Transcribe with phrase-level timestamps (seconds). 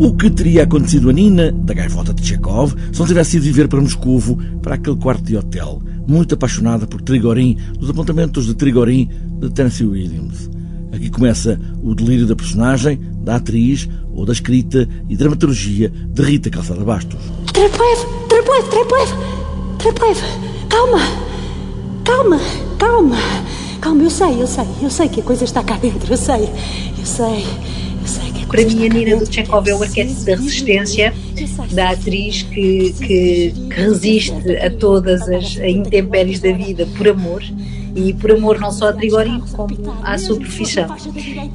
[0.00, 3.66] O que teria acontecido a Nina, da gaivota de Chekhov, se não tivesse ido viver
[3.66, 9.10] para Moscovo, para aquele quarto de hotel, muito apaixonada por Trigorin, dos apontamentos de Trigorin
[9.40, 10.48] de Tennessee Williams.
[10.92, 16.48] Aqui começa o delírio da personagem, da atriz ou da escrita e dramaturgia de Rita
[16.48, 17.18] Calçada Bastos.
[17.52, 19.12] Treplev, Treplev, Treplev,
[19.78, 20.18] Treplev,
[20.68, 21.00] calma,
[22.04, 22.40] calma,
[22.78, 23.16] calma,
[23.80, 26.48] calma, eu sei, eu sei, eu sei que a coisa está cá dentro, eu sei,
[26.96, 27.44] eu sei,
[28.48, 31.12] Para mim, a Nina do Chekhov é o arquétipo da resistência,
[31.72, 37.42] da atriz que, que, que resiste a todas as intempéries da vida por amor
[37.94, 40.86] e por amor não só a Trigorin como à sua profissão.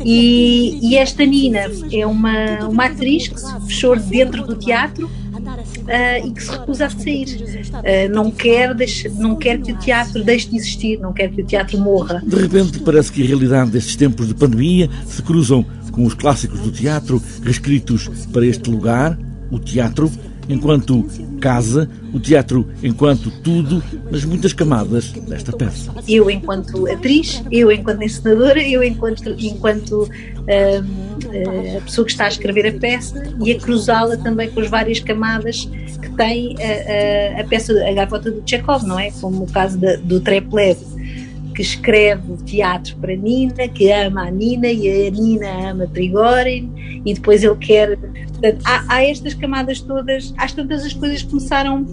[0.03, 6.27] E, e, esta Nina é uma, uma atriz que se fechou dentro do teatro uh,
[6.27, 7.27] e que se recusa a sair.
[7.27, 11.41] Uh, não, quer deixe, não quer que o teatro deixe de existir, não quer que
[11.41, 12.21] o teatro morra.
[12.25, 16.59] De repente parece que a realidade destes tempos de pandemia se cruzam com os clássicos
[16.59, 19.17] do teatro, reescritos para este lugar,
[19.49, 20.11] o teatro,
[20.49, 21.07] enquanto
[21.39, 25.93] casa, o teatro enquanto tudo, nas muitas camadas desta peça.
[26.07, 32.29] Eu enquanto atriz, eu enquanto encenadora, eu enquanto, enquanto uh, a pessoa que está a
[32.29, 35.69] escrever a peça e a cruzá-la também com as várias camadas
[36.01, 39.11] que tem a, a, a peça, a gavota do Chekhov, não é?
[39.11, 40.92] Como o caso da, do Treplev
[41.53, 47.13] que escreve teatro para Nina, que ama a Nina e a Nina ama Trigorin e
[47.13, 47.97] depois ele quer.
[47.97, 51.85] Portanto, há, há, estas camadas todas, às tantas as coisas começaram,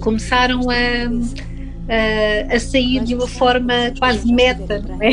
[0.00, 5.10] começaram a, a, a, sair de uma forma quase meta, não é?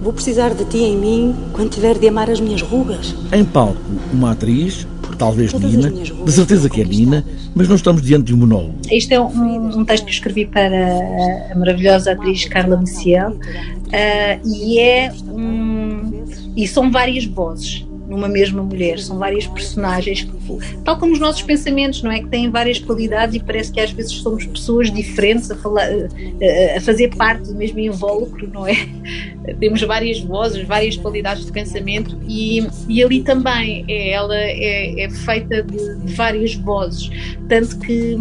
[0.00, 3.14] Vou precisar de ti em mim quando tiver de amar as minhas rugas.
[3.32, 3.80] Em palco,
[4.12, 4.86] uma atriz,
[5.20, 7.22] talvez Nina, de certeza que é Nina,
[7.54, 8.74] mas não estamos diante de um monólogo.
[8.90, 10.98] Este é um, um texto que escrevi para
[11.52, 16.24] a maravilhosa atriz Carla Maciel uh, e é um,
[16.56, 20.28] e são várias vozes numa mesma mulher, são várias personagens,
[20.84, 22.18] tal como os nossos pensamentos, não é?
[22.18, 25.86] Que têm várias qualidades e parece que às vezes somos pessoas diferentes a, falar,
[26.76, 28.74] a fazer parte do mesmo invólucro, não é?
[29.60, 35.10] Temos várias vozes, várias qualidades de pensamento e, e ali também é, ela é, é
[35.10, 37.10] feita de, de, várias vozes,
[37.48, 38.18] tanto que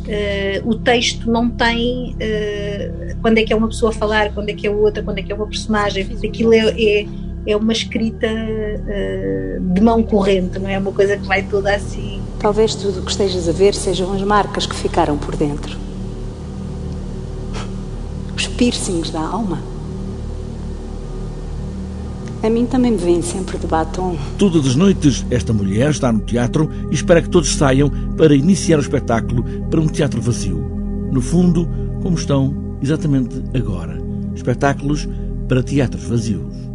[0.00, 4.48] Uh, o texto não tem uh, quando é que é uma pessoa a falar, quando
[4.48, 7.06] é que é outra, quando é que é uma personagem, aquilo é, é
[7.46, 12.20] é uma escrita uh, de mão corrente, não é uma coisa que vai toda assim.
[12.38, 15.76] Talvez tudo o que estejas a ver sejam as marcas que ficaram por dentro.
[18.36, 19.62] Os piercings da alma.
[22.42, 24.16] A mim também me vem sempre de batom.
[24.38, 28.78] Todas as noites, esta mulher está no teatro e espera que todos saiam para iniciar
[28.78, 30.58] o espetáculo para um teatro vazio.
[31.12, 31.68] No fundo,
[32.02, 34.00] como estão exatamente agora.
[34.34, 35.06] Espetáculos
[35.48, 36.69] para teatros vazios.